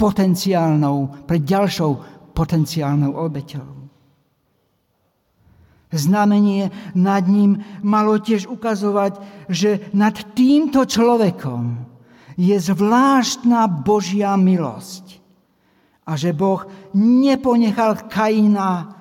potenciálnou, 0.00 1.28
pred 1.28 1.44
ďalšou 1.44 1.90
potenciálnou 2.32 3.12
obeťou. 3.12 3.68
Znamenie 5.88 6.68
nad 6.92 7.24
ním 7.24 7.64
malo 7.80 8.20
tiež 8.20 8.44
ukazovať, 8.44 9.16
že 9.48 9.88
nad 9.96 10.12
týmto 10.36 10.84
človekom 10.84 11.96
je 12.38 12.54
zvláštna 12.54 13.66
Božia 13.66 14.38
milosť. 14.38 15.18
A 16.06 16.14
že 16.14 16.30
Boh 16.30 16.62
neponechal 16.94 18.06
Kaina 18.06 18.94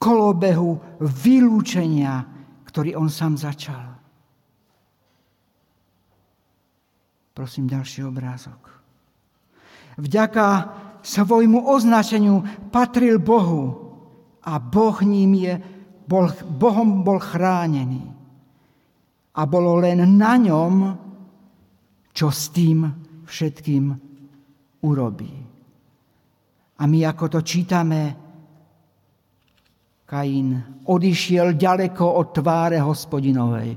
kolobehu 0.00 0.80
vylúčenia, 0.98 2.24
ktorý 2.64 2.96
on 2.96 3.12
sám 3.12 3.36
začal. 3.36 4.00
Prosím, 7.36 7.70
ďalší 7.70 8.02
obrázok. 8.02 8.58
Vďaka 9.94 10.46
svojmu 11.06 11.70
označeniu 11.70 12.42
patril 12.74 13.22
Bohu 13.22 13.78
a 14.42 14.58
Boh 14.58 14.98
ním 15.06 15.38
je, 15.38 15.54
bol, 16.08 16.32
Bohom 16.50 17.06
bol 17.06 17.22
chránený. 17.22 18.02
A 19.38 19.46
bolo 19.46 19.78
len 19.78 20.02
na 20.18 20.34
ňom, 20.34 20.98
čo 22.18 22.34
s 22.34 22.50
tým 22.50 22.82
všetkým 23.22 23.84
urobí. 24.82 25.30
A 26.78 26.82
my 26.82 26.98
ako 27.06 27.38
to 27.38 27.40
čítame, 27.46 28.26
Kain 30.02 30.82
odišiel 30.88 31.54
ďaleko 31.54 32.18
od 32.18 32.34
tváre 32.34 32.82
hospodinovej. 32.82 33.70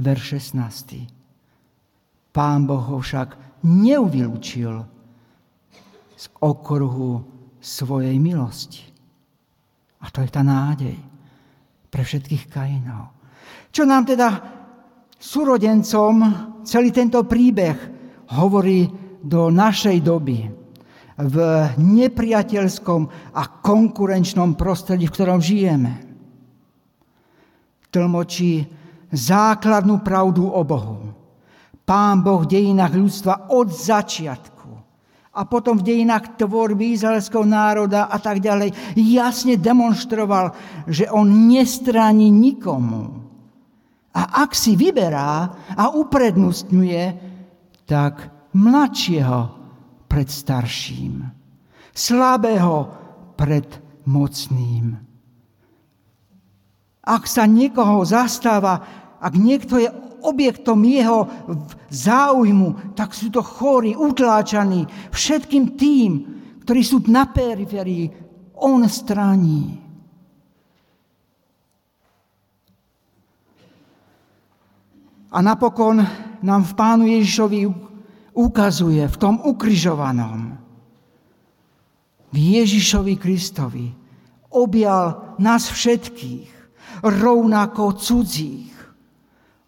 Ver 0.00 0.18
16. 0.18 2.34
Pán 2.34 2.66
Boh 2.66 2.82
ho 2.82 2.98
však 2.98 3.62
neuvylúčil 3.62 4.74
z 6.18 6.24
okruhu 6.42 7.22
svojej 7.62 8.18
milosti. 8.18 8.82
A 10.02 10.10
to 10.10 10.18
je 10.24 10.30
tá 10.34 10.42
nádej 10.42 10.98
pre 11.92 12.02
všetkých 12.02 12.50
Kainov. 12.50 13.14
Čo 13.70 13.86
nám 13.86 14.02
teda 14.08 14.28
súrodencom 15.18 16.14
celý 16.64 16.90
tento 16.90 17.22
príbeh 17.24 17.76
hovorí 18.34 18.88
do 19.24 19.48
našej 19.48 19.98
doby 20.04 20.44
v 21.14 21.36
nepriateľskom 21.78 23.32
a 23.32 23.42
konkurenčnom 23.62 24.58
prostredí, 24.58 25.06
v 25.06 25.14
ktorom 25.14 25.38
žijeme. 25.38 25.92
Tlmočí 27.94 28.66
základnú 29.14 30.02
pravdu 30.02 30.50
o 30.50 30.60
Bohu. 30.66 31.14
Pán 31.86 32.24
Boh 32.24 32.42
v 32.42 32.50
dejinách 32.50 32.98
ľudstva 32.98 33.34
od 33.54 33.70
začiatku 33.70 34.70
a 35.34 35.40
potom 35.46 35.78
v 35.78 35.86
dejinách 35.86 36.38
tvorby 36.38 36.94
izraelského 36.94 37.46
národa 37.46 38.10
a 38.10 38.18
tak 38.18 38.42
ďalej 38.42 38.74
jasne 38.98 39.54
demonstroval, 39.54 40.54
že 40.90 41.06
on 41.10 41.50
nestráni 41.50 42.32
nikomu 42.32 43.23
a 44.14 44.46
ak 44.46 44.54
si 44.54 44.78
vyberá 44.78 45.50
a 45.74 45.84
uprednostňuje, 45.90 47.04
tak 47.84 48.30
mladšieho 48.54 49.40
pred 50.06 50.30
starším, 50.30 51.26
slabého 51.90 52.88
pred 53.34 53.66
mocným. 54.06 54.94
Ak 57.04 57.28
sa 57.28 57.44
niekoho 57.44 58.00
zastáva, 58.06 58.80
ak 59.20 59.34
niekto 59.36 59.76
je 59.76 59.90
objektom 60.24 60.80
jeho 60.88 61.28
záujmu, 61.92 62.96
tak 62.96 63.12
sú 63.12 63.28
to 63.28 63.44
chorí, 63.44 63.92
utláčaní 63.92 64.88
všetkým 65.12 65.76
tým, 65.76 66.10
ktorí 66.64 66.80
sú 66.80 67.04
na 67.12 67.28
periférii, 67.28 68.08
on 68.56 68.88
straní. 68.88 69.83
A 75.34 75.42
napokon 75.42 75.98
nám 76.46 76.62
v 76.62 76.72
Pánu 76.78 77.04
Ježišovi 77.10 77.66
ukazuje 78.38 79.02
v 79.02 79.16
tom 79.18 79.42
ukrižovanom, 79.42 80.54
v 82.30 82.36
Ježišovi 82.38 83.14
Kristovi, 83.18 83.86
objal 84.54 85.34
nás 85.42 85.66
všetkých, 85.70 86.50
rovnako 87.02 87.98
cudzích, 87.98 88.74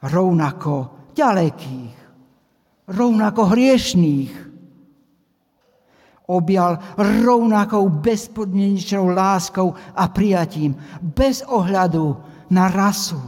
rovnako 0.06 0.74
ďalekých, 1.14 1.96
rovnako 2.86 3.42
hriešných. 3.50 4.32
Objal 6.26 6.82
rovnakou 6.98 7.86
bezpodmienečnou 8.02 9.14
láskou 9.14 9.78
a 9.94 10.10
prijatím, 10.10 10.74
bez 10.98 11.46
ohľadu 11.46 12.18
na 12.50 12.66
rasu, 12.66 13.18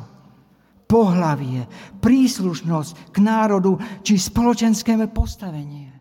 pohlavie, 0.89 1.69
príslušnosť 2.01 3.13
k 3.13 3.17
národu 3.21 3.77
či 4.01 4.17
spoločenské 4.17 4.97
postavenie. 5.13 5.93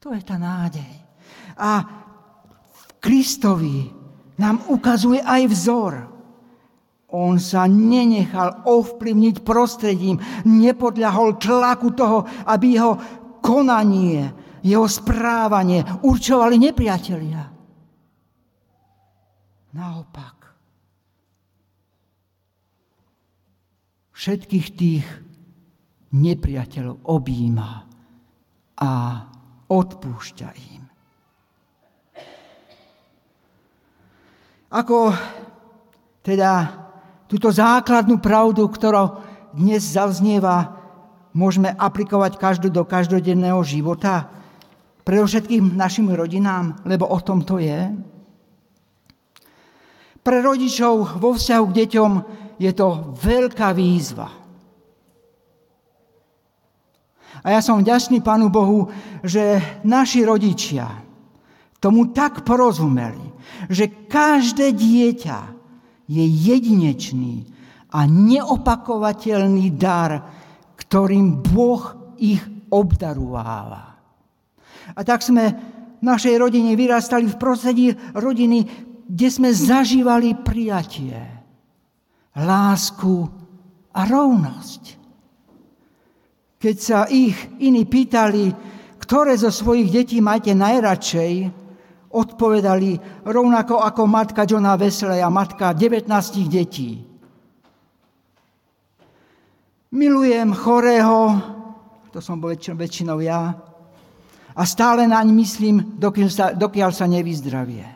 To 0.00 0.16
je 0.16 0.22
tá 0.24 0.40
nádej. 0.40 0.88
A 1.60 1.84
Kristovi 2.96 3.92
nám 4.40 4.64
ukazuje 4.72 5.20
aj 5.20 5.42
vzor. 5.52 5.92
On 7.12 7.36
sa 7.40 7.64
nenechal 7.68 8.64
ovplyvniť 8.68 9.36
prostredím, 9.44 10.20
nepodľahol 10.44 11.40
tlaku 11.40 11.92
toho, 11.96 12.24
aby 12.46 12.76
jeho 12.76 12.94
konanie, 13.40 14.28
jeho 14.60 14.84
správanie 14.86 15.84
určovali 16.04 16.56
nepriatelia. 16.60 17.42
Naopak. 19.72 20.37
Všetkých 24.18 24.66
tých 24.74 25.06
nepriateľov 26.10 27.06
objíma 27.06 27.70
a 28.82 28.90
odpúšťa 29.70 30.48
im. 30.74 30.82
Ako 34.74 35.14
teda 36.26 36.50
túto 37.30 37.54
základnú 37.54 38.18
pravdu, 38.18 38.66
ktorá 38.66 39.22
dnes 39.54 39.86
zaznieva, 39.86 40.74
môžeme 41.30 41.70
aplikovať 41.78 42.42
každú 42.42 42.74
do 42.74 42.82
každodenného 42.82 43.62
života, 43.62 44.26
predovšetkým 45.06 45.78
našim 45.78 46.10
rodinám, 46.10 46.74
lebo 46.82 47.06
o 47.06 47.22
tom 47.22 47.46
to 47.46 47.62
je. 47.62 47.94
Pre 50.26 50.38
rodičov 50.42 51.22
vo 51.22 51.38
vzťahu 51.38 51.64
k 51.70 51.76
deťom 51.86 52.12
je 52.58 52.70
to 52.74 53.14
veľká 53.16 53.70
výzva. 53.72 54.28
A 57.38 57.54
ja 57.54 57.62
som 57.62 57.78
vďačný 57.78 58.18
Pánu 58.18 58.50
Bohu, 58.50 58.90
že 59.22 59.62
naši 59.86 60.26
rodičia 60.26 60.90
tomu 61.78 62.10
tak 62.10 62.42
porozumeli, 62.42 63.22
že 63.70 64.10
každé 64.10 64.74
dieťa 64.74 65.40
je 66.10 66.24
jedinečný 66.26 67.46
a 67.94 68.04
neopakovateľný 68.04 69.66
dar, 69.78 70.26
ktorým 70.74 71.38
Boh 71.38 72.14
ich 72.18 72.42
obdarováva. 72.68 73.96
A 74.98 75.00
tak 75.06 75.22
sme 75.22 75.54
v 75.98 76.02
našej 76.02 76.34
rodine 76.42 76.74
vyrastali 76.74 77.30
v 77.30 77.40
prostredí 77.40 77.86
rodiny, 78.18 78.66
kde 79.08 79.28
sme 79.30 79.50
zažívali 79.54 80.34
prijatie, 80.36 81.37
lásku 82.38 83.26
a 83.94 84.06
rovnosť. 84.06 84.82
Keď 86.58 86.76
sa 86.78 87.06
ich 87.06 87.34
iní 87.62 87.86
pýtali, 87.86 88.50
ktoré 88.98 89.38
zo 89.38 89.50
svojich 89.50 89.94
detí 89.94 90.18
máte 90.18 90.54
najradšej, 90.54 91.50
odpovedali 92.10 93.22
rovnako 93.24 93.78
ako 93.84 94.02
matka 94.08 94.42
Johna 94.48 94.74
a 94.74 95.28
matka 95.30 95.76
19 95.76 96.08
detí. 96.48 97.04
Milujem 99.88 100.52
chorého, 100.52 101.40
to 102.12 102.20
som 102.20 102.36
bol 102.36 102.52
väčšinou 102.52 103.24
ja, 103.24 103.56
a 104.58 104.62
stále 104.66 105.06
naň 105.06 105.30
myslím, 105.38 105.96
dokiaľ 105.96 106.28
sa, 106.28 106.46
dokiaľ 106.50 106.90
sa 106.90 107.06
nevyzdravie. 107.06 107.86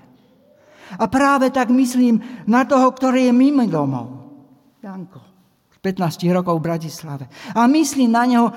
A 0.97 1.05
práve 1.11 1.51
tak 1.51 1.75
myslím 1.75 2.23
na 2.47 2.63
toho, 2.63 2.95
ktorý 2.95 3.29
je 3.29 3.35
mimo 3.35 3.67
domov. 3.67 4.22
Janko. 4.83 5.23
15 5.79 6.27
rokov 6.35 6.59
v 6.59 6.67
Bratislave. 6.67 7.25
A 7.55 7.71
myslí 7.71 8.11
na 8.11 8.27
neho, 8.27 8.51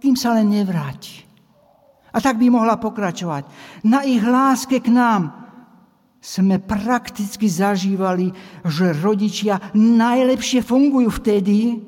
kým 0.00 0.16
sa 0.16 0.36
len 0.36 0.52
nevráti. 0.52 1.24
A 2.12 2.20
tak 2.20 2.36
by 2.36 2.52
mohla 2.52 2.76
pokračovať. 2.76 3.48
Na 3.88 4.04
ich 4.04 4.20
láske 4.20 4.84
k 4.84 4.92
nám 4.92 5.32
sme 6.20 6.60
prakticky 6.60 7.48
zažívali, 7.48 8.32
že 8.68 8.92
rodičia 8.92 9.72
najlepšie 9.72 10.60
fungujú 10.60 11.08
vtedy, 11.08 11.80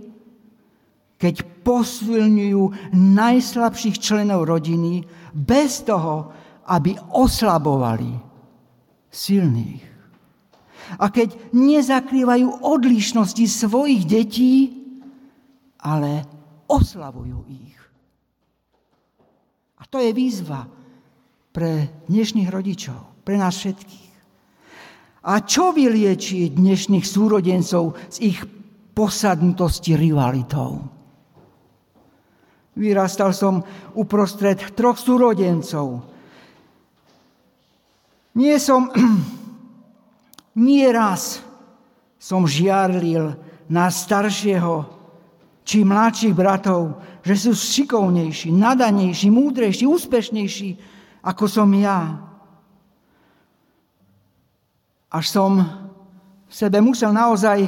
keď 1.20 1.44
posilňujú 1.64 2.92
najslabších 2.96 3.96
členov 4.00 4.48
rodiny 4.48 5.04
bez 5.32 5.84
toho, 5.84 6.32
aby 6.72 6.96
oslabovali 7.12 8.16
silných 9.12 9.93
a 10.98 11.08
keď 11.08 11.54
nezakrývajú 11.54 12.62
odlišnosti 12.62 13.44
svojich 13.46 14.02
detí, 14.06 14.54
ale 15.84 16.24
oslavujú 16.68 17.38
ich. 17.48 17.78
A 19.80 19.82
to 19.84 20.00
je 20.00 20.16
výzva 20.16 20.64
pre 21.52 22.02
dnešných 22.08 22.48
rodičov, 22.48 23.22
pre 23.22 23.36
nás 23.36 23.60
všetkých. 23.60 24.12
A 25.24 25.40
čo 25.44 25.72
vylieči 25.72 26.52
dnešných 26.52 27.04
súrodencov 27.04 27.96
z 28.12 28.16
ich 28.32 28.38
posadnutosti 28.92 29.96
rivalitou? 29.96 30.84
Vyrastal 32.74 33.30
som 33.30 33.62
uprostred 33.94 34.74
troch 34.74 34.98
súrodencov. 34.98 36.02
Nie 38.34 38.58
som 38.58 38.90
Nieraz 40.54 41.42
som 42.18 42.46
žiarlil 42.46 43.34
na 43.66 43.90
staršieho 43.90 44.86
či 45.64 45.82
mladších 45.82 46.34
bratov, 46.36 47.00
že 47.24 47.34
sú 47.34 47.52
šikovnejší, 47.56 48.52
nadanejší, 48.52 49.32
múdrejší, 49.32 49.88
úspešnejší, 49.88 50.70
ako 51.24 51.44
som 51.48 51.68
ja. 51.74 52.20
Až 55.08 55.24
som 55.32 55.52
v 56.46 56.52
sebe 56.52 56.78
musel 56.84 57.10
naozaj 57.10 57.66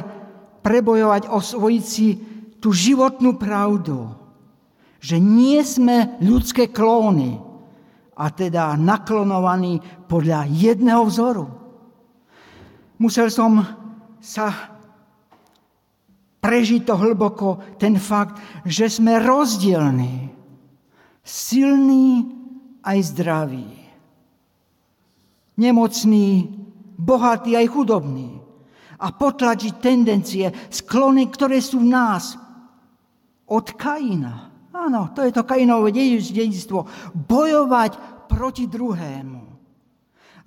prebojovať, 0.61 1.27
osvojiť 1.27 1.83
si 1.83 2.07
tú 2.61 2.71
životnú 2.71 3.35
pravdu, 3.35 4.13
že 5.01 5.17
nie 5.17 5.59
sme 5.65 6.17
ľudské 6.21 6.69
klóny, 6.69 7.47
a 8.17 8.33
teda 8.33 8.73
naklonovaní 8.73 9.77
podľa 10.09 10.49
jedného 10.49 11.05
vzoru. 11.05 11.45
Musel 12.97 13.29
som 13.29 13.61
sa 14.17 14.77
prežiť 16.41 16.81
to 16.87 16.95
hlboko, 16.97 17.77
ten 17.77 17.99
fakt, 18.01 18.41
že 18.65 18.89
sme 18.89 19.21
rozdielní. 19.21 20.33
Silní 21.21 22.25
aj 22.81 22.97
zdraví. 23.13 23.67
Nemocní, 25.57 26.47
bohatí 26.95 27.57
aj 27.57 27.67
chudobní. 27.67 28.39
A 28.97 29.13
potlačiť 29.13 29.73
tendencie, 29.77 30.49
sklony, 30.73 31.29
ktoré 31.29 31.61
sú 31.61 31.83
v 31.83 31.91
nás. 31.91 32.39
Od 33.45 33.67
Kaina. 33.77 34.49
Áno, 34.73 35.13
to 35.13 35.25
je 35.25 35.33
to 35.33 35.45
Kainovo 35.45 35.89
dedictvo. 35.89 36.85
Bojovať 37.13 38.25
proti 38.29 38.65
druhému. 38.69 39.56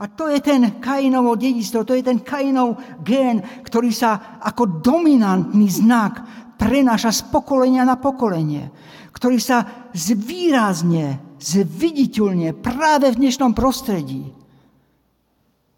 A 0.01 0.09
to 0.09 0.33
je 0.33 0.41
ten 0.41 0.81
Kainovo 0.81 1.37
dedistvo, 1.37 1.85
to 1.85 1.93
je 1.93 2.01
ten 2.01 2.25
Kainov 2.25 2.81
gén, 3.05 3.45
ktorý 3.61 3.93
sa 3.93 4.41
ako 4.41 4.81
dominantný 4.81 5.69
znak 5.69 6.25
prenáša 6.57 7.13
z 7.13 7.29
pokolenia 7.29 7.85
na 7.85 8.01
pokolenie, 8.01 8.73
ktorý 9.13 9.37
sa 9.37 9.89
zvýrazne, 9.93 11.37
zviditeľne 11.37 12.57
práve 12.57 13.13
v 13.13 13.21
dnešnom 13.21 13.53
prostredí. 13.53 14.33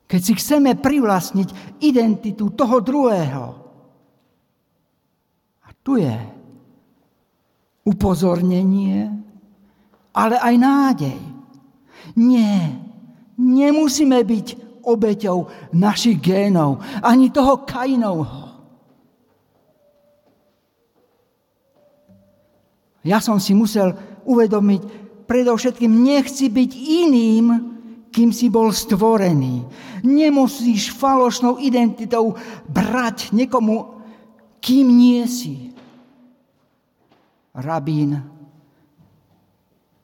Keď 0.06 0.20
si 0.22 0.32
chceme 0.38 0.78
privlastniť 0.78 1.82
identitu 1.82 2.54
toho 2.54 2.78
druhého. 2.78 3.46
A 5.66 5.68
tu 5.82 5.98
je 5.98 6.14
upozornenie, 7.82 9.10
ale 10.14 10.36
aj 10.38 10.54
nádej. 10.54 11.18
Nie, 12.14 12.91
Nemusíme 13.38 14.20
byť 14.20 14.46
obeťou 14.82 15.70
našich 15.72 16.18
génov, 16.18 16.82
ani 17.00 17.30
toho 17.30 17.62
Kainovho. 17.62 18.50
Ja 23.02 23.18
som 23.18 23.42
si 23.42 23.50
musel 23.54 23.94
uvedomiť, 24.22 24.82
predovšetkým 25.26 25.90
nechci 25.90 26.46
byť 26.50 26.70
iným, 26.76 27.46
kým 28.12 28.30
si 28.30 28.52
bol 28.52 28.70
stvorený. 28.70 29.64
Nemusíš 30.04 30.92
falošnou 30.94 31.58
identitou 31.58 32.36
brať 32.68 33.32
niekomu, 33.34 33.98
kým 34.62 34.86
nie 34.86 35.24
si. 35.26 35.74
Rabín 37.56 38.22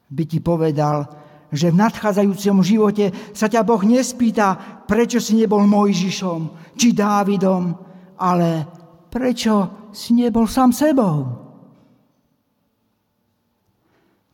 by 0.09 0.25
ti 0.25 0.41
povedal, 0.41 1.07
že 1.49 1.73
v 1.73 1.81
nadchádzajúcom 1.81 2.57
živote 2.61 3.07
sa 3.33 3.49
ťa 3.49 3.65
Boh 3.65 3.81
nespýta, 3.81 4.57
prečo 4.85 5.21
si 5.21 5.41
nebol 5.41 5.65
Mojžišom 5.65 6.75
či 6.77 6.93
Dávidom, 6.93 7.73
ale 8.21 8.67
prečo 9.09 9.89
si 9.93 10.13
nebol 10.13 10.45
sám 10.45 10.71
sebou. 10.77 11.49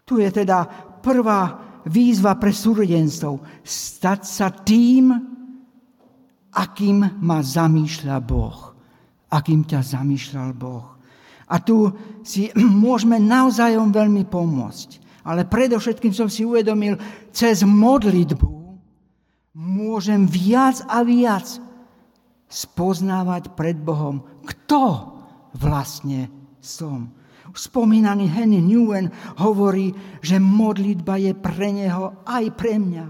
Tu 0.05 0.21
je 0.21 0.29
teda 0.29 0.69
prvá 1.01 1.43
výzva 1.89 2.37
pre 2.37 2.53
súrodenstv. 2.53 3.41
Stať 3.65 4.21
sa 4.25 4.53
tým, 4.53 5.13
akým 6.53 6.99
ma 7.25 7.39
zamýšľa 7.41 8.17
Boh. 8.21 8.77
Akým 9.33 9.65
ťa 9.65 9.81
zamýšľal 9.81 10.51
Boh. 10.53 10.95
A 11.49 11.61
tu 11.61 11.89
si 12.25 12.53
môžeme 12.85 13.17
navzájom 13.21 13.93
veľmi 13.93 14.29
pomôcť. 14.29 15.04
Ale 15.25 15.49
predovšetkým 15.49 16.13
som 16.13 16.29
si 16.29 16.45
uvedomil, 16.45 17.01
cez 17.33 17.65
modlitbu 17.65 18.49
môžem 19.57 20.29
viac 20.29 20.85
a 20.85 21.01
viac 21.01 21.49
spoznávať 22.45 23.57
pred 23.57 23.75
Bohom, 23.75 24.23
kto 24.45 25.11
vlastne 25.57 26.29
som. 26.61 27.11
Spomínaný 27.55 28.27
Henry 28.35 28.59
Newen 28.59 29.15
hovorí, 29.39 29.95
že 30.19 30.43
modlitba 30.43 31.23
je 31.23 31.33
pre 31.39 31.71
neho 31.71 32.27
aj 32.27 32.45
pre 32.59 32.83
mňa. 32.83 33.07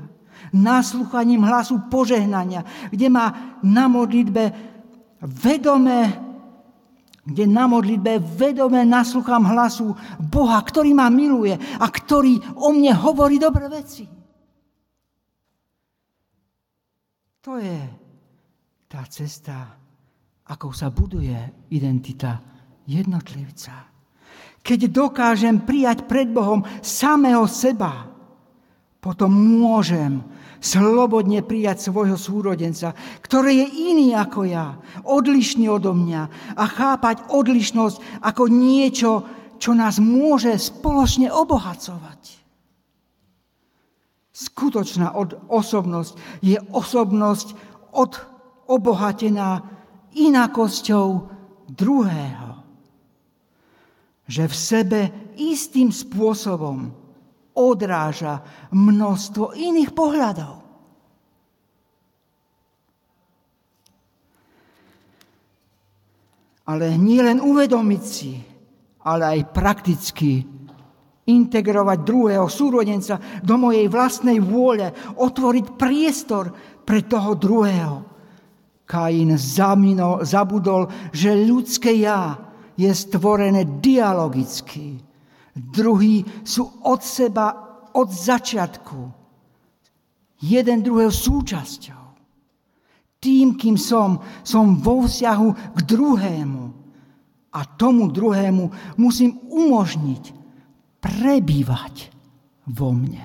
Nasluchaním 0.52 1.42
hlasu 1.42 1.88
požehnania, 1.88 2.62
kde 2.92 3.08
má 3.08 3.56
na 3.64 3.88
modlitbe 3.88 4.52
vedomé 5.24 6.12
kde 7.24 7.48
na 7.48 7.64
modlitbe 7.64 8.20
vedome 8.20 8.84
nasluchám 8.84 9.48
hlasu 9.48 9.96
Boha, 10.20 10.60
ktorý 10.60 10.92
ma 10.92 11.08
miluje 11.08 11.56
a 11.56 11.86
ktorý 11.88 12.60
o 12.60 12.68
mne 12.70 12.92
hovorí 12.92 13.40
dobré 13.40 13.66
veci. 13.72 14.04
To 17.44 17.60
je 17.60 17.80
tá 18.88 19.04
cesta, 19.08 19.76
ako 20.48 20.72
sa 20.72 20.92
buduje 20.92 21.68
identita 21.72 22.40
jednotlivca. 22.88 23.92
Keď 24.64 24.80
dokážem 24.88 25.64
prijať 25.64 26.08
pred 26.08 26.28
Bohom 26.32 26.64
samého 26.80 27.44
seba, 27.44 28.13
potom 29.04 29.36
môžem 29.36 30.24
slobodne 30.64 31.44
prijať 31.44 31.92
svojho 31.92 32.16
súrodenca, 32.16 32.96
ktorý 33.20 33.52
je 33.60 33.68
iný 33.92 34.16
ako 34.16 34.48
ja, 34.48 34.80
odlišný 35.04 35.68
odo 35.68 35.92
mňa 35.92 36.22
a 36.56 36.64
chápať 36.64 37.28
odlišnosť 37.28 38.24
ako 38.24 38.44
niečo, 38.48 39.28
čo 39.60 39.76
nás 39.76 40.00
môže 40.00 40.56
spoločne 40.56 41.28
obohacovať. 41.28 42.40
Skutočná 44.32 45.12
osobnosť 45.52 46.40
je 46.40 46.56
osobnosť 46.72 47.52
od, 47.92 48.16
obohatená 48.64 49.68
inakosťou 50.16 51.28
druhého. 51.68 52.50
Že 54.24 54.42
v 54.48 54.54
sebe 54.56 55.00
istým 55.36 55.92
spôsobom 55.92 57.03
odráža 57.54 58.42
množstvo 58.74 59.54
iných 59.54 59.90
pohľadov. 59.94 60.54
Ale 66.64 66.96
nie 66.96 67.20
len 67.20 67.44
uvedomiť 67.44 68.02
si, 68.02 68.32
ale 69.04 69.36
aj 69.36 69.52
prakticky 69.52 70.40
integrovať 71.24 71.98
druhého 72.04 72.48
súrodenca 72.48 73.20
do 73.40 73.56
mojej 73.56 73.88
vlastnej 73.88 74.40
vôle, 74.40 74.92
otvoriť 75.16 75.66
priestor 75.76 76.52
pre 76.84 77.04
toho 77.04 77.36
druhého. 77.36 77.96
Kain 78.84 79.32
zabudol, 79.40 80.82
že 81.12 81.32
ľudské 81.32 81.96
ja 81.96 82.36
je 82.76 82.92
stvorené 82.92 83.80
dialogicky 83.80 85.00
Druhí 85.54 86.26
sú 86.42 86.66
od 86.82 86.98
seba 86.98 87.64
od 87.94 88.10
začiatku. 88.10 88.98
Jeden 90.42 90.82
druhého 90.82 91.14
súčasťou. 91.14 92.02
Tým, 93.22 93.56
kým 93.56 93.78
som, 93.80 94.20
som 94.44 94.76
vo 94.76 95.06
vzťahu 95.06 95.48
k 95.72 95.78
druhému. 95.86 96.64
A 97.54 97.60
tomu 97.78 98.10
druhému 98.10 98.98
musím 98.98 99.38
umožniť 99.46 100.34
prebývať 100.98 102.10
vo 102.66 102.90
mne. 102.90 103.24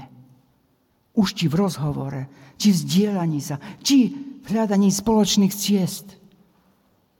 Už 1.17 1.33
či 1.33 1.49
v 1.49 1.59
rozhovore, 1.59 2.53
či 2.55 2.69
v 2.71 2.81
zdieľaní 2.85 3.41
sa, 3.41 3.57
či 3.81 4.13
v 4.39 4.45
hľadaní 4.45 4.93
spoločných 4.93 5.51
ciest. 5.51 6.15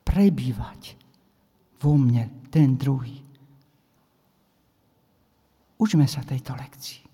Prebývať 0.06 0.96
vo 1.82 1.98
mne 1.98 2.30
ten 2.54 2.78
druhý. 2.78 3.29
Učme 5.80 6.04
sa 6.12 6.20
tejto 6.28 6.60
lekcii. 6.60 7.08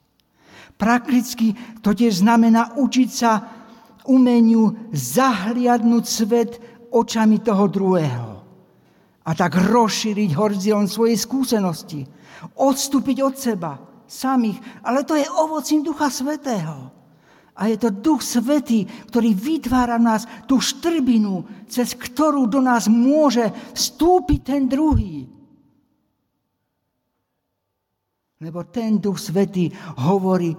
Prakticky 0.76 1.54
to 1.86 1.94
tiež 1.94 2.26
znamená 2.26 2.76
učiť 2.76 3.10
sa 3.14 3.32
umeniu 4.10 4.90
zahliadnúť 4.92 6.06
svet 6.06 6.52
očami 6.90 7.40
toho 7.46 7.66
druhého. 7.70 8.32
A 9.26 9.32
tak 9.34 9.58
rozšíriť 9.58 10.38
horizont 10.38 10.90
svojej 10.90 11.18
skúsenosti. 11.18 12.06
Odstúpiť 12.58 13.18
od 13.26 13.36
seba 13.38 13.74
samých. 14.06 14.62
Ale 14.86 15.02
to 15.06 15.18
je 15.18 15.26
ovocím 15.26 15.82
Ducha 15.82 16.10
Svetého. 16.14 16.94
A 17.56 17.72
je 17.72 17.78
to 17.80 17.90
Duch 17.90 18.22
Svetý, 18.22 18.86
ktorý 18.86 19.32
vytvára 19.34 19.98
v 19.98 20.08
nás 20.12 20.28
tú 20.46 20.60
štrbinu, 20.60 21.66
cez 21.72 21.96
ktorú 21.96 22.46
do 22.46 22.60
nás 22.62 22.86
môže 22.92 23.50
vstúpiť 23.74 24.40
ten 24.44 24.68
druhý. 24.68 25.35
Lebo 28.44 28.68
ten 28.68 29.00
Duch 29.00 29.20
Svetý 29.20 29.72
hovorí 30.04 30.52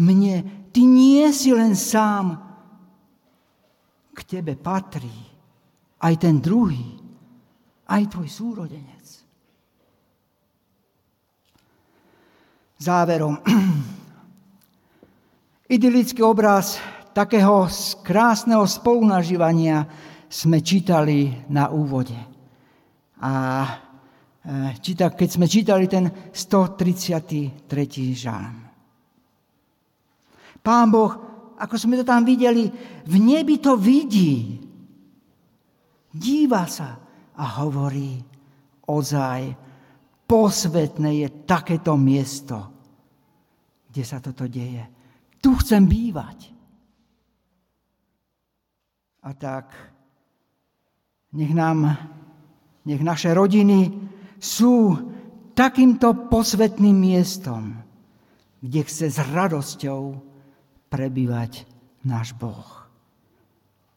mne, 0.00 0.68
ty 0.72 0.88
nie 0.88 1.28
si 1.32 1.52
len 1.52 1.76
sám, 1.76 2.48
k 4.18 4.20
tebe 4.26 4.58
patrí 4.58 5.14
aj 6.02 6.14
ten 6.18 6.42
druhý, 6.42 6.98
aj 7.86 8.02
tvoj 8.10 8.26
súrodenec. 8.26 9.06
Záverom. 12.78 13.42
Idylický 15.74 16.22
obraz 16.22 16.78
takého 17.10 17.66
krásneho 18.06 18.62
spolunažívania 18.66 19.86
sme 20.30 20.62
čítali 20.62 21.34
na 21.50 21.74
úvode. 21.74 22.14
A 23.18 23.32
číta, 24.80 25.12
keď 25.12 25.28
sme 25.28 25.46
čítali 25.46 25.84
ten 25.84 26.08
133. 26.32 28.16
žalm. 28.16 28.56
Pán 30.64 30.88
Boh, 30.88 31.12
ako 31.58 31.74
sme 31.76 32.00
to 32.00 32.04
tam 32.06 32.24
videli, 32.24 32.70
v 33.04 33.14
nebi 33.18 33.60
to 33.60 33.76
vidí. 33.76 34.60
Díva 36.08 36.64
sa 36.64 36.96
a 37.38 37.44
hovorí, 37.62 38.18
ozaj, 38.88 39.40
posvetné 40.28 41.24
je 41.24 41.28
takéto 41.44 41.96
miesto, 41.96 42.56
kde 43.88 44.02
sa 44.04 44.20
toto 44.20 44.44
deje. 44.48 44.84
Tu 45.40 45.50
chcem 45.64 45.84
bývať. 45.88 46.52
A 49.24 49.32
tak 49.36 49.72
nech 51.36 51.52
nám, 51.52 51.84
nech 52.88 53.02
naše 53.04 53.32
rodiny, 53.36 54.08
sú 54.38 54.94
takýmto 55.54 56.30
posvetným 56.30 56.94
miestom, 56.94 57.82
kde 58.62 58.80
chce 58.86 59.06
s 59.10 59.18
radosťou 59.18 60.18
prebývať 60.90 61.66
náš 62.06 62.34
Boh. 62.38 62.86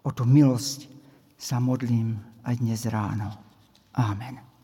O 0.01 0.09
tú 0.09 0.25
milosť 0.25 0.89
sa 1.37 1.61
modlím 1.61 2.17
aj 2.45 2.57
dnes 2.57 2.81
ráno. 2.89 3.29
Amen. 3.93 4.50